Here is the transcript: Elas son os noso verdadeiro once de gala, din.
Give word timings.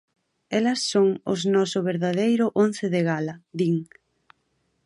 Elas 0.57 0.81
son 0.91 1.07
os 1.33 1.41
noso 1.55 1.79
verdadeiro 1.91 2.45
once 2.65 2.85
de 2.93 3.01
gala, 3.09 3.35
din. 3.59 3.75